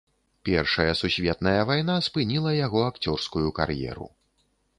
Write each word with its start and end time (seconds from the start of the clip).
Першая 0.47 0.93
сусветная 1.01 1.61
вайна 1.71 1.99
спыніла 2.07 2.55
яго 2.65 2.79
акцёрскую 2.89 3.45
кар'еру. 3.61 4.11